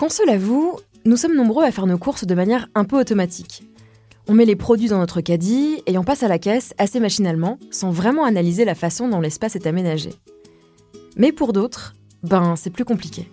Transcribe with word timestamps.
Qu'on 0.00 0.08
se 0.08 0.26
l'avoue, 0.26 0.78
nous 1.04 1.18
sommes 1.18 1.36
nombreux 1.36 1.62
à 1.62 1.70
faire 1.70 1.84
nos 1.84 1.98
courses 1.98 2.24
de 2.24 2.34
manière 2.34 2.70
un 2.74 2.84
peu 2.84 2.98
automatique. 2.98 3.64
On 4.28 4.32
met 4.32 4.46
les 4.46 4.56
produits 4.56 4.88
dans 4.88 4.98
notre 4.98 5.20
caddie 5.20 5.82
et 5.84 5.98
on 5.98 6.04
passe 6.04 6.22
à 6.22 6.28
la 6.28 6.38
caisse 6.38 6.72
assez 6.78 7.00
machinalement, 7.00 7.58
sans 7.70 7.90
vraiment 7.90 8.24
analyser 8.24 8.64
la 8.64 8.74
façon 8.74 9.10
dont 9.10 9.20
l'espace 9.20 9.56
est 9.56 9.66
aménagé. 9.66 10.08
Mais 11.16 11.32
pour 11.32 11.52
d'autres, 11.52 11.96
ben 12.22 12.56
c'est 12.56 12.70
plus 12.70 12.86
compliqué. 12.86 13.30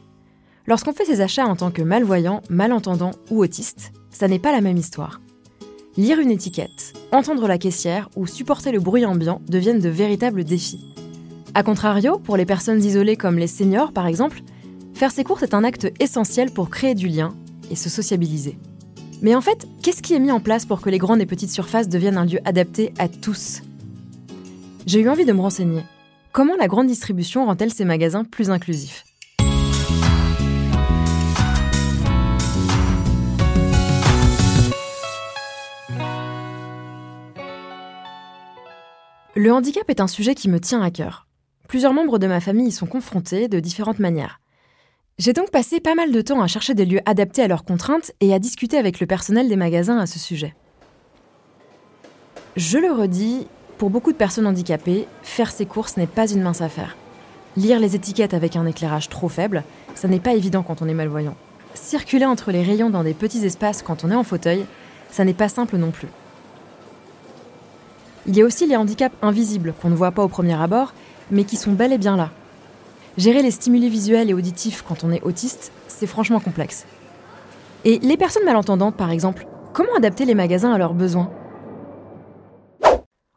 Lorsqu'on 0.66 0.92
fait 0.92 1.06
ses 1.06 1.22
achats 1.22 1.48
en 1.48 1.56
tant 1.56 1.72
que 1.72 1.82
malvoyant, 1.82 2.42
malentendant 2.50 3.12
ou 3.32 3.42
autiste, 3.42 3.94
ça 4.10 4.28
n'est 4.28 4.38
pas 4.38 4.52
la 4.52 4.60
même 4.60 4.76
histoire. 4.76 5.22
Lire 5.96 6.20
une 6.20 6.32
étiquette, 6.32 6.96
entendre 7.14 7.48
la 7.48 7.58
caissière 7.58 8.10
ou 8.18 8.28
supporter 8.28 8.74
le 8.74 8.82
bruit 8.82 9.06
ambiant 9.06 9.40
deviennent 9.48 9.80
de 9.80 9.88
véritables 9.88 10.44
défis. 10.44 10.94
A 11.54 11.64
contrario, 11.64 12.20
pour 12.20 12.36
les 12.36 12.46
personnes 12.46 12.84
isolées 12.84 13.16
comme 13.16 13.40
les 13.40 13.48
seniors 13.48 13.94
par 13.94 14.06
exemple, 14.06 14.42
faire 14.98 15.12
ses 15.12 15.24
courses 15.24 15.44
est 15.44 15.54
un 15.54 15.64
acte 15.64 15.94
essentiel 16.00 16.50
pour 16.50 16.72
créer 16.72 16.96
du 16.96 17.08
lien 17.08 17.36
et 17.70 17.76
se 17.76 17.88
sociabiliser. 17.88 18.58
Mais 19.22 19.36
en 19.36 19.42
fait, 19.42 19.68
qu'est-ce 19.84 20.02
qui 20.02 20.16
est 20.16 20.20
mis 20.20 20.32
en 20.32 20.40
place 20.40 20.66
pour 20.66 20.82
que 20.82 20.90
les 20.90 20.98
grandes 20.98 21.22
et 21.22 21.28
petites 21.28 21.52
surfaces 21.52 21.88
deviennent 21.88 22.18
un 22.18 22.26
lieu 22.26 22.40
adapté 22.46 22.94
à 22.98 23.08
tous? 23.08 23.62
J'ai 24.88 25.02
eu 25.02 25.08
envie 25.08 25.26
de 25.26 25.34
me 25.34 25.42
renseigner. 25.42 25.84
Comment 26.32 26.56
la 26.56 26.68
grande 26.68 26.88
distribution 26.88 27.46
rend-elle 27.46 27.72
ses 27.72 27.86
magasins 27.86 28.24
plus 28.24 28.50
inclusifs? 28.50 29.04
Le 39.36 39.54
handicap 39.54 39.88
est 39.92 40.02
un 40.02 40.08
sujet 40.08 40.34
qui 40.34 40.50
me 40.50 40.60
tient 40.60 40.82
à 40.82 40.90
cœur. 40.90 41.28
Plusieurs 41.68 41.94
membres 41.94 42.18
de 42.18 42.26
ma 42.26 42.40
famille 42.40 42.70
y 42.70 42.72
sont 42.72 42.88
confrontés 42.88 43.48
de 43.48 43.60
différentes 43.60 44.00
manières. 44.00 44.40
J'ai 45.20 45.34
donc 45.34 45.50
passé 45.50 45.80
pas 45.80 45.96
mal 45.96 46.12
de 46.12 46.22
temps 46.22 46.44
à 46.44 46.48
chercher 46.48 46.76
des 46.76 46.86
lieux 46.86 47.02
adaptés 47.08 47.42
à 47.42 47.48
leurs 47.48 47.66
contraintes 47.66 48.12
et 48.22 48.36
à 48.36 48.40
discuter 48.40 48.78
avec 48.78 49.00
le 49.00 49.08
personnel 49.08 49.50
des 49.50 49.56
magasins 49.56 49.98
à 49.98 50.06
ce 50.06 50.20
sujet. 50.20 50.56
Je 52.56 52.78
le 52.78 52.92
redis, 52.92 53.48
pour 53.80 53.90
beaucoup 53.90 54.12
de 54.12 54.18
personnes 54.18 54.46
handicapées, 54.46 55.08
faire 55.24 55.50
ses 55.50 55.66
courses 55.66 55.98
n'est 55.98 56.06
pas 56.06 56.30
une 56.30 56.44
mince 56.44 56.62
affaire. 56.62 56.96
Lire 57.56 57.80
les 57.80 57.96
étiquettes 57.96 58.36
avec 58.36 58.56
un 58.56 58.68
éclairage 58.68 59.10
trop 59.10 59.28
faible, 59.28 59.64
ça 59.96 60.08
n'est 60.08 60.20
pas 60.20 60.36
évident 60.36 60.62
quand 60.62 60.84
on 60.84 60.88
est 60.88 60.94
malvoyant. 60.94 61.36
Circuler 61.74 62.26
entre 62.26 62.52
les 62.52 62.62
rayons 62.62 62.92
dans 62.92 63.04
des 63.04 63.16
petits 63.16 63.44
espaces 63.44 63.82
quand 63.82 64.04
on 64.04 64.12
est 64.12 64.16
en 64.16 64.24
fauteuil, 64.24 64.66
ça 65.10 65.26
n'est 65.26 65.34
pas 65.34 65.50
simple 65.50 65.78
non 65.78 65.90
plus. 65.90 66.10
Il 68.28 68.38
y 68.38 68.44
a 68.44 68.46
aussi 68.46 68.68
les 68.68 68.76
handicaps 68.76 69.16
invisibles 69.24 69.74
qu'on 69.82 69.90
ne 69.90 69.96
voit 69.96 70.12
pas 70.12 70.24
au 70.24 70.28
premier 70.28 70.62
abord, 70.62 70.94
mais 71.32 71.44
qui 71.44 71.56
sont 71.56 71.74
bel 71.74 71.92
et 71.92 71.98
bien 71.98 72.18
là, 72.18 72.30
Gérer 73.18 73.42
les 73.42 73.50
stimuli 73.50 73.90
visuels 73.90 74.30
et 74.30 74.36
auditifs 74.36 74.84
quand 74.88 75.04
on 75.04 75.12
est 75.12 75.24
autiste, 75.24 75.72
c'est 75.88 76.06
franchement 76.06 76.40
complexe. 76.40 76.86
Et 77.84 77.98
les 77.98 78.16
personnes 78.16 78.46
malentendantes, 78.46 78.96
par 78.96 79.10
exemple, 79.10 79.48
comment 79.74 79.96
adapter 79.98 80.24
les 80.24 80.36
magasins 80.36 80.72
à 80.72 80.78
leurs 80.78 80.94
besoins? 80.94 81.32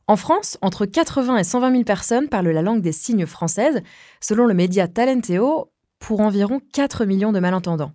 En 0.07 0.17
France, 0.17 0.59
entre 0.61 0.85
80 0.85 1.39
et 1.39 1.45
120 1.45 1.71
000 1.71 1.85
personnes 1.85 2.29
parlent 2.29 2.51
la 2.51 2.61
langue 2.61 2.83
des 2.83 2.93
signes 2.93 3.25
française, 3.25 3.81
selon 4.21 4.45
le 4.45 4.53
média 4.53 4.87
Talenteo, 4.87 5.71
pour 5.99 6.21
environ 6.21 6.61
4 6.75 7.07
millions 7.07 7.33
de 7.33 7.41
malentendants. 7.41 7.93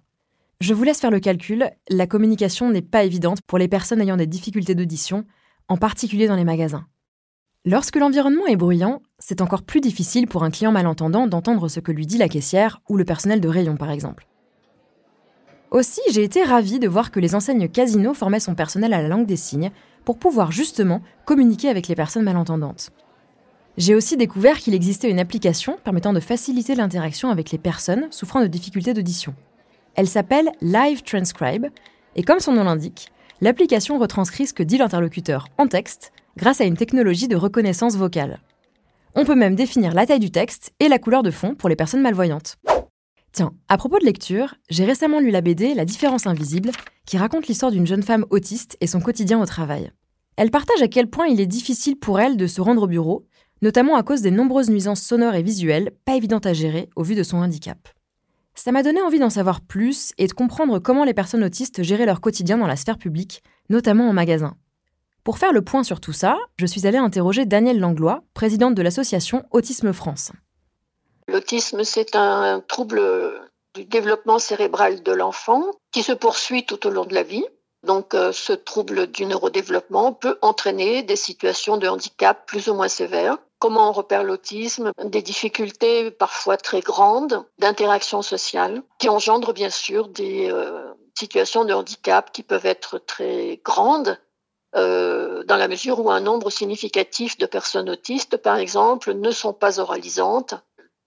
Je 0.61 0.73
vous 0.73 0.83
laisse 0.83 1.01
faire 1.01 1.11
le 1.11 1.19
calcul, 1.19 1.69
la 1.89 2.07
communication 2.07 2.71
n'est 2.71 2.81
pas 2.81 3.03
évidente 3.03 3.41
pour 3.45 3.59
les 3.59 3.67
personnes 3.67 4.01
ayant 4.01 4.17
des 4.17 4.25
difficultés 4.25 4.73
d'audition, 4.73 5.25
en 5.67 5.77
particulier 5.77 6.27
dans 6.27 6.35
les 6.35 6.45
magasins. 6.45 6.87
Lorsque 7.67 7.95
l'environnement 7.95 8.45
est 8.45 8.55
bruyant, 8.55 9.01
c'est 9.27 9.41
encore 9.41 9.63
plus 9.63 9.81
difficile 9.81 10.27
pour 10.27 10.43
un 10.43 10.51
client 10.51 10.71
malentendant 10.71 11.25
d'entendre 11.25 11.67
ce 11.67 11.79
que 11.79 11.91
lui 11.91 12.05
dit 12.05 12.19
la 12.19 12.29
caissière 12.29 12.81
ou 12.87 12.95
le 12.95 13.05
personnel 13.05 13.41
de 13.41 13.47
rayon 13.47 13.75
par 13.75 13.89
exemple. 13.89 14.27
Aussi, 15.71 16.01
j'ai 16.11 16.23
été 16.23 16.43
ravie 16.43 16.77
de 16.77 16.87
voir 16.87 17.09
que 17.09 17.19
les 17.19 17.33
enseignes 17.33 17.67
Casino 17.67 18.13
formaient 18.13 18.39
son 18.39 18.53
personnel 18.53 18.93
à 18.93 19.01
la 19.01 19.07
langue 19.07 19.25
des 19.25 19.35
signes 19.35 19.71
pour 20.03 20.19
pouvoir 20.19 20.51
justement 20.51 21.01
communiquer 21.25 21.69
avec 21.69 21.87
les 21.87 21.95
personnes 21.95 22.23
malentendantes. 22.23 22.91
J'ai 23.77 23.95
aussi 23.95 24.15
découvert 24.15 24.59
qu'il 24.59 24.75
existait 24.75 25.09
une 25.09 25.19
application 25.19 25.79
permettant 25.83 26.13
de 26.13 26.19
faciliter 26.19 26.75
l'interaction 26.75 27.31
avec 27.31 27.49
les 27.49 27.57
personnes 27.57 28.05
souffrant 28.11 28.41
de 28.41 28.47
difficultés 28.47 28.93
d'audition. 28.93 29.33
Elle 29.95 30.07
s'appelle 30.07 30.51
Live 30.61 31.01
Transcribe 31.01 31.65
et 32.15 32.21
comme 32.21 32.39
son 32.39 32.53
nom 32.53 32.63
l'indique, 32.63 33.11
l'application 33.41 33.97
retranscrit 33.97 34.45
ce 34.45 34.53
que 34.53 34.61
dit 34.61 34.77
l'interlocuteur 34.77 35.47
en 35.57 35.65
texte 35.65 36.13
grâce 36.37 36.61
à 36.61 36.65
une 36.65 36.77
technologie 36.77 37.27
de 37.27 37.35
reconnaissance 37.35 37.95
vocale. 37.95 38.39
On 39.17 39.23
peut 39.23 39.35
même 39.35 39.55
définir 39.55 39.93
la 39.93 40.05
taille 40.05 40.19
du 40.19 40.29
texte 40.29 40.73
et 40.81 40.89
la 40.89 40.99
couleur 40.99 41.23
de 41.23 41.31
fond 41.31 41.55
pour 41.55 41.69
les 41.69 41.77
personnes 41.77 42.01
malvoyantes. 42.01 42.57
Tiens, 43.31 43.53
à 43.69 43.77
propos 43.77 43.97
de 43.97 44.05
lecture, 44.05 44.55
j'ai 44.69 44.83
récemment 44.83 45.21
lu 45.21 45.31
la 45.31 45.39
BD 45.39 45.73
La 45.73 45.85
différence 45.85 46.27
invisible, 46.27 46.71
qui 47.05 47.17
raconte 47.17 47.47
l'histoire 47.47 47.71
d'une 47.71 47.87
jeune 47.87 48.03
femme 48.03 48.25
autiste 48.29 48.75
et 48.81 48.87
son 48.87 48.99
quotidien 48.99 49.41
au 49.41 49.45
travail. 49.45 49.91
Elle 50.35 50.51
partage 50.51 50.81
à 50.81 50.89
quel 50.89 51.09
point 51.09 51.27
il 51.27 51.39
est 51.39 51.45
difficile 51.45 51.97
pour 51.97 52.19
elle 52.19 52.35
de 52.35 52.45
se 52.45 52.59
rendre 52.59 52.83
au 52.83 52.87
bureau, 52.87 53.25
notamment 53.61 53.95
à 53.95 54.03
cause 54.03 54.21
des 54.21 54.31
nombreuses 54.31 54.69
nuisances 54.69 55.01
sonores 55.01 55.35
et 55.35 55.43
visuelles 55.43 55.91
pas 56.03 56.15
évidentes 56.15 56.45
à 56.45 56.53
gérer 56.53 56.89
au 56.97 57.03
vu 57.03 57.15
de 57.15 57.23
son 57.23 57.37
handicap. 57.37 57.87
Ça 58.53 58.73
m'a 58.73 58.83
donné 58.83 59.01
envie 59.01 59.19
d'en 59.19 59.29
savoir 59.29 59.61
plus 59.61 60.11
et 60.17 60.27
de 60.27 60.33
comprendre 60.33 60.79
comment 60.79 61.05
les 61.05 61.13
personnes 61.13 61.43
autistes 61.43 61.83
géraient 61.83 62.05
leur 62.05 62.19
quotidien 62.19 62.57
dans 62.57 62.67
la 62.67 62.75
sphère 62.75 62.97
publique, 62.97 63.43
notamment 63.69 64.09
en 64.09 64.13
magasin. 64.13 64.57
Pour 65.25 65.39
faire 65.39 65.53
le 65.53 65.63
point 65.63 65.83
sur 65.83 65.99
tout 65.99 66.13
ça, 66.13 66.37
je 66.55 66.67
suis 66.67 66.85
allée 66.85 66.99
interroger 66.99 67.45
Danielle 67.45 67.79
Langlois, 67.79 68.21
présidente 68.35 68.75
de 68.75 68.83
l'association 68.83 69.43
Autisme 69.49 69.91
France. 69.91 70.31
L'autisme, 71.27 71.83
c'est 71.83 72.15
un 72.15 72.59
trouble 72.59 73.01
du 73.73 73.85
développement 73.85 74.37
cérébral 74.37 75.01
de 75.01 75.11
l'enfant 75.11 75.63
qui 75.91 76.03
se 76.03 76.11
poursuit 76.11 76.67
tout 76.67 76.85
au 76.85 76.91
long 76.91 77.05
de 77.05 77.15
la 77.15 77.23
vie. 77.23 77.43
Donc, 77.81 78.13
euh, 78.13 78.31
ce 78.31 78.53
trouble 78.53 79.07
du 79.07 79.25
neurodéveloppement 79.25 80.13
peut 80.13 80.37
entraîner 80.43 81.01
des 81.01 81.15
situations 81.15 81.77
de 81.77 81.87
handicap 81.87 82.45
plus 82.45 82.69
ou 82.69 82.75
moins 82.75 82.87
sévères. 82.87 83.39
Comment 83.57 83.89
on 83.89 83.93
repère 83.93 84.23
l'autisme? 84.23 84.91
Des 85.03 85.23
difficultés 85.23 86.11
parfois 86.11 86.57
très 86.57 86.81
grandes 86.81 87.43
d'interaction 87.57 88.21
sociale 88.21 88.83
qui 88.99 89.09
engendrent 89.09 89.53
bien 89.53 89.71
sûr 89.71 90.07
des 90.07 90.51
euh, 90.51 90.93
situations 91.17 91.65
de 91.65 91.73
handicap 91.73 92.31
qui 92.31 92.43
peuvent 92.43 92.67
être 92.67 92.99
très 92.99 93.59
grandes 93.63 94.19
euh, 94.75 95.43
dans 95.43 95.55
la 95.57 95.67
mesure 95.67 95.99
où 95.99 96.11
un 96.11 96.19
nombre 96.19 96.49
significatif 96.49 97.37
de 97.37 97.45
personnes 97.45 97.89
autistes, 97.89 98.37
par 98.37 98.57
exemple, 98.57 99.13
ne 99.13 99.31
sont 99.31 99.53
pas 99.53 99.79
oralisantes. 99.79 100.55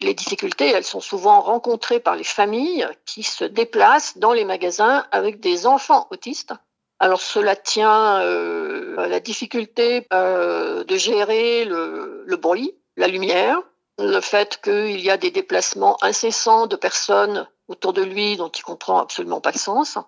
Les 0.00 0.14
difficultés, 0.14 0.68
elles 0.68 0.84
sont 0.84 1.00
souvent 1.00 1.40
rencontrées 1.40 2.00
par 2.00 2.16
les 2.16 2.24
familles 2.24 2.86
qui 3.04 3.22
se 3.22 3.44
déplacent 3.44 4.16
dans 4.16 4.32
les 4.32 4.44
magasins 4.44 5.04
avec 5.10 5.40
des 5.40 5.66
enfants 5.66 6.06
autistes. 6.10 6.54
Alors 7.00 7.20
cela 7.20 7.56
tient 7.56 8.20
euh, 8.22 8.96
à 8.98 9.08
la 9.08 9.20
difficulté 9.20 10.06
euh, 10.12 10.82
de 10.84 10.96
gérer 10.96 11.64
le, 11.64 12.24
le 12.26 12.36
bruit, 12.36 12.74
la 12.96 13.06
lumière, 13.06 13.60
le 13.98 14.20
fait 14.20 14.60
qu'il 14.62 15.00
y 15.00 15.10
a 15.10 15.16
des 15.16 15.30
déplacements 15.30 15.96
incessants 16.02 16.66
de 16.66 16.76
personnes 16.76 17.48
autour 17.68 17.92
de 17.92 18.02
lui 18.02 18.36
dont 18.36 18.48
il 18.48 18.62
comprend 18.62 18.98
absolument 18.98 19.40
pas 19.40 19.52
le 19.52 19.58
sens. 19.58 19.98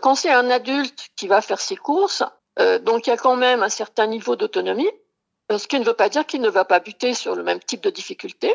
Quand 0.00 0.14
c'est 0.14 0.32
un 0.32 0.48
adulte 0.48 1.08
qui 1.16 1.28
va 1.28 1.42
faire 1.42 1.60
ses 1.60 1.76
courses, 1.76 2.22
euh, 2.58 2.78
donc 2.78 3.06
il 3.06 3.10
y 3.10 3.12
a 3.12 3.16
quand 3.16 3.36
même 3.36 3.62
un 3.62 3.68
certain 3.68 4.06
niveau 4.06 4.36
d'autonomie, 4.36 4.90
ce 5.50 5.66
qui 5.66 5.78
ne 5.78 5.84
veut 5.84 5.94
pas 5.94 6.08
dire 6.08 6.26
qu'il 6.26 6.40
ne 6.40 6.48
va 6.48 6.64
pas 6.64 6.80
buter 6.80 7.14
sur 7.14 7.34
le 7.34 7.42
même 7.42 7.60
type 7.60 7.82
de 7.82 7.90
difficulté. 7.90 8.54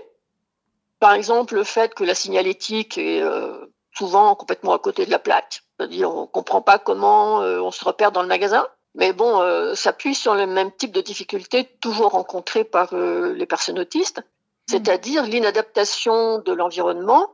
Par 0.99 1.13
exemple, 1.13 1.55
le 1.55 1.63
fait 1.63 1.93
que 1.93 2.03
la 2.03 2.15
signalétique 2.15 2.97
est 2.97 3.21
euh, 3.21 3.65
souvent 3.95 4.35
complètement 4.35 4.73
à 4.73 4.79
côté 4.79 5.05
de 5.05 5.11
la 5.11 5.19
plaque, 5.19 5.63
c'est-à-dire 5.77 6.13
on 6.13 6.25
comprend 6.25 6.61
pas 6.61 6.79
comment 6.79 7.41
euh, 7.41 7.59
on 7.59 7.71
se 7.71 7.85
repère 7.85 8.11
dans 8.11 8.21
le 8.21 8.27
magasin. 8.27 8.65
Mais 8.95 9.13
bon, 9.13 9.41
euh, 9.41 9.75
s'appuie 9.75 10.15
sur 10.15 10.33
le 10.33 10.47
même 10.47 10.71
type 10.71 10.91
de 10.91 11.01
difficulté 11.01 11.65
toujours 11.81 12.11
rencontrées 12.11 12.63
par 12.63 12.95
les 12.95 13.45
personnes 13.45 13.77
autistes, 13.77 14.21
c'est-à-dire 14.67 15.23
l'inadaptation 15.23 16.39
de 16.39 16.51
l'environnement, 16.51 17.31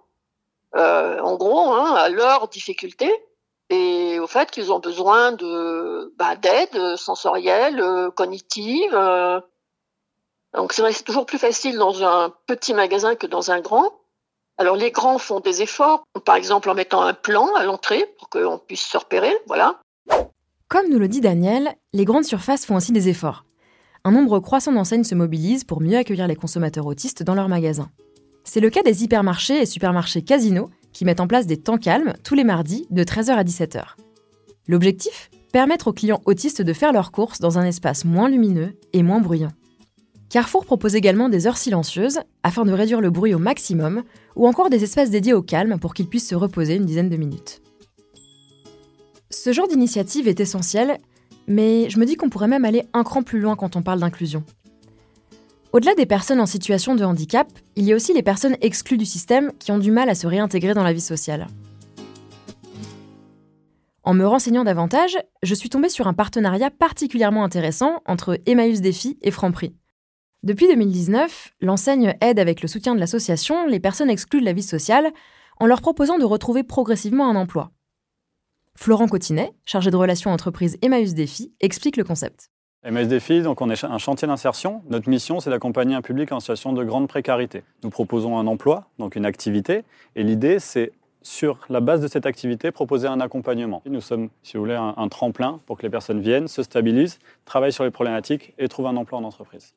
en 0.74 1.36
gros, 1.36 1.72
hein, 1.72 1.94
à 1.96 2.10
leurs 2.10 2.50
difficultés, 2.50 3.14
et 3.70 4.20
au 4.20 4.28
fait 4.28 4.52
qu'ils 4.52 4.72
ont 4.72 4.80
besoin 4.80 5.32
de 5.32 6.14
bah, 6.18 6.36
d'aide 6.36 6.96
sensorielle, 6.98 7.80
euh, 7.80 8.12
cognitive. 8.12 8.94
Euh. 8.94 9.40
Donc 10.54 10.74
c'est 10.74 11.04
toujours 11.04 11.26
plus 11.26 11.40
facile 11.40 11.78
dans 11.78 12.04
un 12.04 12.32
petit 12.46 12.74
magasin 12.74 13.16
que 13.16 13.28
dans 13.28 13.52
un 13.52 13.60
grand. 13.60 13.92
Alors 14.58 14.76
les 14.76 14.92
grands 14.92 15.18
font 15.18 15.40
des 15.40 15.64
efforts, 15.64 16.04
par 16.26 16.36
exemple 16.36 16.70
en 16.70 16.76
mettant 16.76 17.02
un 17.02 17.14
plan 17.14 17.54
à 17.56 17.64
l'entrée 17.64 18.06
pour 18.20 18.30
qu'on 18.30 18.60
puisse 18.60 18.84
se 18.84 18.98
repérer, 18.98 19.36
voilà. 19.48 19.80
Comme 20.68 20.90
nous 20.90 21.00
le 21.00 21.08
dit 21.08 21.22
Daniel, 21.22 21.74
les 21.92 22.06
grandes 22.06 22.26
surfaces 22.26 22.66
font 22.66 22.76
aussi 22.76 22.92
des 22.92 23.10
efforts. 23.10 23.46
Un 24.04 24.12
nombre 24.12 24.40
croissant 24.40 24.74
d'enseignes 24.74 25.04
se 25.04 25.16
mobilisent 25.16 25.64
pour 25.64 25.82
mieux 25.82 25.98
accueillir 25.98 26.28
les 26.28 26.36
consommateurs 26.36 26.86
autistes 26.86 27.24
dans 27.24 27.36
leurs 27.36 27.50
magasins. 27.50 27.90
C'est 28.44 28.60
le 28.60 28.70
cas 28.70 28.84
des 28.84 29.04
hypermarchés 29.04 29.62
et 29.62 29.66
supermarchés 29.66 30.24
Casino 30.24 30.70
qui 30.94 31.06
mettent 31.06 31.20
en 31.20 31.28
place 31.28 31.48
des 31.48 31.58
temps 31.58 31.78
calmes 31.78 32.14
tous 32.24 32.36
les 32.36 32.44
mardis 32.44 32.88
de 32.92 33.04
13h 33.04 33.32
à 33.32 33.44
17h. 33.44 33.82
L'objectif 34.68 35.30
Permettre 35.52 35.90
aux 35.90 35.94
clients 35.94 36.22
autistes 36.26 36.64
de 36.64 36.74
faire 36.74 36.94
leurs 36.94 37.12
courses 37.12 37.40
dans 37.40 37.60
un 37.60 37.66
espace 37.66 38.06
moins 38.06 38.28
lumineux 38.28 38.74
et 38.92 39.04
moins 39.04 39.20
bruyant. 39.20 39.52
Carrefour 40.30 40.66
propose 40.66 40.96
également 40.96 41.30
des 41.30 41.46
heures 41.46 41.58
silencieuses 41.58 42.22
afin 42.42 42.66
de 42.66 42.72
réduire 42.72 43.02
le 43.02 43.12
bruit 43.12 43.36
au 43.36 43.38
maximum 43.38 44.02
ou 44.36 44.48
encore 44.48 44.72
des 44.72 44.84
espaces 44.84 45.12
dédiés 45.12 45.34
au 45.34 45.44
calme 45.44 45.78
pour 45.78 45.94
qu'ils 45.94 46.08
puissent 46.08 46.28
se 46.28 46.34
reposer 46.34 46.74
une 46.74 46.86
dizaine 46.86 47.10
de 47.10 47.18
minutes. 47.18 47.62
Ce 49.30 49.54
genre 49.54 49.68
d'initiative 49.68 50.28
est 50.28 50.40
essentiel, 50.40 50.98
mais 51.48 51.88
je 51.92 52.00
me 52.00 52.06
dis 52.06 52.16
qu'on 52.16 52.30
pourrait 52.30 52.48
même 52.48 52.66
aller 52.66 52.86
un 52.94 53.04
cran 53.04 53.22
plus 53.22 53.40
loin 53.40 53.56
quand 53.56 53.76
on 53.76 53.84
parle 53.84 54.00
d'inclusion. 54.00 54.44
Au-delà 55.74 55.96
des 55.96 56.06
personnes 56.06 56.40
en 56.40 56.46
situation 56.46 56.94
de 56.94 57.04
handicap, 57.04 57.48
il 57.76 57.86
y 57.86 57.94
a 57.94 57.96
aussi 57.96 58.14
les 58.14 58.22
personnes 58.22 58.58
exclues 58.62 59.00
du 59.00 59.08
système 59.08 59.52
qui 59.58 59.72
ont 59.72 59.80
du 59.80 59.90
mal 59.90 60.08
à 60.08 60.14
se 60.14 60.28
réintégrer 60.28 60.76
dans 60.76 60.84
la 60.84 60.94
vie 60.94 61.02
sociale. 61.02 61.48
En 64.04 64.14
me 64.14 64.28
renseignant 64.28 64.64
davantage, 64.64 65.18
je 65.42 65.56
suis 65.56 65.70
tombée 65.70 65.90
sur 65.90 66.08
un 66.08 66.14
partenariat 66.14 66.70
particulièrement 66.70 67.44
intéressant 67.44 68.04
entre 68.06 68.38
Emmaüs 68.46 68.82
Défi 68.82 69.18
et 69.24 69.32
Franprix. 69.32 69.74
Depuis 70.44 70.68
2019, 70.68 71.54
l'enseigne 71.60 72.16
aide 72.22 72.38
avec 72.38 72.62
le 72.62 72.68
soutien 72.68 72.94
de 72.94 73.00
l'association 73.00 73.66
les 73.66 73.80
personnes 73.80 74.12
exclues 74.12 74.42
de 74.42 74.46
la 74.46 74.54
vie 74.54 74.62
sociale 74.62 75.12
en 75.60 75.66
leur 75.66 75.82
proposant 75.82 76.20
de 76.20 76.26
retrouver 76.26 76.62
progressivement 76.62 77.28
un 77.28 77.36
emploi. 77.36 77.72
Florent 78.76 79.08
Cotinet, 79.08 79.54
chargé 79.66 79.90
de 79.90 79.96
relations 79.96 80.30
entreprises 80.30 80.78
Emmaüs 80.84 81.16
Défi, 81.16 81.56
explique 81.62 81.98
le 81.98 82.04
concept. 82.04 82.53
Emmaüs 82.86 83.08
Défi, 83.08 83.42
donc 83.42 83.62
on 83.62 83.70
est 83.70 83.82
un 83.86 83.98
chantier 83.98 84.28
d'insertion. 84.28 84.82
Notre 84.90 85.10
mission, 85.10 85.40
c'est 85.40 85.50
d'accompagner 85.50 85.96
un 85.96 86.02
public 86.02 86.34
en 86.34 86.42
situation 86.42 86.74
de 86.74 86.84
grande 86.84 87.08
précarité. 87.08 87.64
Nous 87.82 87.90
proposons 87.90 88.38
un 88.38 88.46
emploi, 88.46 88.90
donc 89.00 89.16
une 89.16 89.26
activité, 89.26 89.86
et 90.18 90.24
l'idée, 90.24 90.60
c'est 90.60 90.92
sur 91.22 91.60
la 91.70 91.80
base 91.80 92.02
de 92.02 92.10
cette 92.10 92.26
activité, 92.26 92.72
proposer 92.72 93.08
un 93.08 93.22
accompagnement. 93.22 93.82
Nous 93.86 94.02
sommes, 94.02 94.30
si 94.44 94.58
vous 94.58 94.64
voulez, 94.64 94.76
un, 94.76 95.08
tremplin 95.08 95.62
pour 95.66 95.78
que 95.78 95.84
les 95.84 95.90
personnes 95.90 96.20
viennent, 96.20 96.50
se 96.50 96.62
stabilisent, 96.62 97.20
travaillent 97.46 97.72
sur 97.72 97.86
les 97.86 97.92
problématiques 97.92 98.54
et 98.58 98.68
trouvent 98.68 98.88
un 98.88 98.98
emploi 98.98 99.20
en 99.20 99.24
entreprise. 99.24 99.74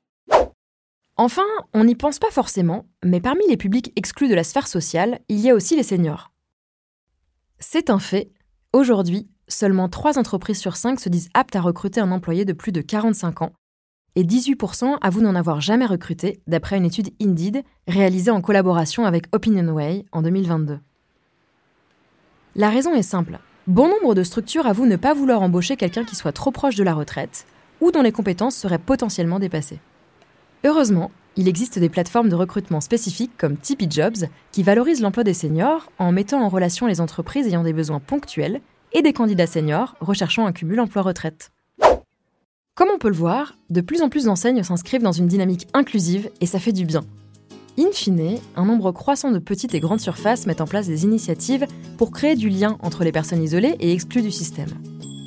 Enfin, 1.16 1.46
on 1.74 1.84
n'y 1.84 1.94
pense 1.94 2.18
pas 2.18 2.32
forcément, 2.32 2.86
mais 3.04 3.20
parmi 3.20 3.46
les 3.48 3.56
publics 3.56 3.92
exclus 3.94 4.28
de 4.28 4.34
la 4.34 4.42
sphère 4.42 4.66
sociale, 4.66 5.20
il 5.28 5.38
y 5.38 5.48
a 5.48 5.54
aussi 5.54 5.76
les 5.76 5.84
seniors. 5.84 6.32
C'est 7.60 7.88
un 7.88 8.00
fait. 8.00 8.32
Aujourd'hui, 8.72 9.28
seulement 9.48 9.88
3 9.88 10.18
entreprises 10.18 10.58
sur 10.58 10.76
5 10.76 11.00
se 11.00 11.08
disent 11.08 11.28
aptes 11.34 11.56
à 11.56 11.60
recruter 11.60 12.00
un 12.00 12.12
employé 12.12 12.44
de 12.44 12.52
plus 12.52 12.72
de 12.72 12.80
45 12.80 13.42
ans, 13.42 13.52
et 14.16 14.24
18% 14.24 14.96
avouent 15.00 15.20
n'en 15.20 15.34
avoir 15.34 15.60
jamais 15.60 15.86
recruté, 15.86 16.40
d'après 16.46 16.78
une 16.78 16.86
étude 16.86 17.10
Indeed 17.20 17.62
réalisée 17.86 18.30
en 18.30 18.40
collaboration 18.40 19.04
avec 19.04 19.26
Opinionway 19.32 20.06
en 20.10 20.22
2022. 20.22 20.78
La 22.56 22.70
raison 22.70 22.94
est 22.94 23.02
simple. 23.02 23.38
Bon 23.66 23.88
nombre 23.88 24.14
de 24.14 24.22
structures 24.22 24.66
avouent 24.66 24.86
ne 24.86 24.96
pas 24.96 25.12
vouloir 25.12 25.42
embaucher 25.42 25.76
quelqu'un 25.76 26.04
qui 26.04 26.16
soit 26.16 26.32
trop 26.32 26.50
proche 26.50 26.76
de 26.76 26.84
la 26.84 26.94
retraite 26.94 27.46
ou 27.82 27.90
dont 27.90 28.00
les 28.00 28.12
compétences 28.12 28.56
seraient 28.56 28.78
potentiellement 28.78 29.38
dépassées. 29.38 29.80
Heureusement, 30.64 31.10
il 31.36 31.48
existe 31.48 31.78
des 31.78 31.90
plateformes 31.90 32.30
de 32.30 32.34
recrutement 32.34 32.80
spécifiques 32.80 33.36
comme 33.36 33.58
Tipeee 33.58 33.90
Jobs 33.90 34.28
qui 34.52 34.62
valorisent 34.62 35.02
l'emploi 35.02 35.22
des 35.24 35.34
seniors 35.34 35.92
en 35.98 36.10
mettant 36.10 36.42
en 36.42 36.48
relation 36.48 36.86
les 36.86 37.02
entreprises 37.02 37.46
ayant 37.46 37.62
des 37.62 37.74
besoins 37.74 38.00
ponctuels 38.00 38.62
et 38.92 39.02
des 39.02 39.12
candidats 39.12 39.46
seniors 39.46 39.96
recherchant 40.00 40.46
un 40.46 40.52
cumul 40.52 40.80
emploi-retraite. 40.80 41.50
Comme 42.74 42.88
on 42.94 42.98
peut 42.98 43.08
le 43.08 43.14
voir, 43.14 43.56
de 43.70 43.80
plus 43.80 44.02
en 44.02 44.08
plus 44.08 44.24
d'enseignes 44.24 44.62
s'inscrivent 44.62 45.02
dans 45.02 45.12
une 45.12 45.28
dynamique 45.28 45.66
inclusive 45.72 46.30
et 46.40 46.46
ça 46.46 46.58
fait 46.58 46.72
du 46.72 46.84
bien. 46.84 47.04
In 47.78 47.90
fine, 47.92 48.38
un 48.54 48.64
nombre 48.64 48.92
croissant 48.92 49.30
de 49.30 49.38
petites 49.38 49.74
et 49.74 49.80
grandes 49.80 50.00
surfaces 50.00 50.46
mettent 50.46 50.60
en 50.60 50.66
place 50.66 50.86
des 50.86 51.04
initiatives 51.04 51.66
pour 51.98 52.10
créer 52.10 52.34
du 52.34 52.48
lien 52.48 52.78
entre 52.82 53.04
les 53.04 53.12
personnes 53.12 53.42
isolées 53.42 53.76
et 53.80 53.92
exclues 53.92 54.22
du 54.22 54.30
système. 54.30 54.70